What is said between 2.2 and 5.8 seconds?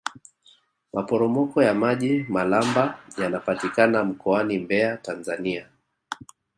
malamba yanapatikana mkoani mbeya tanzania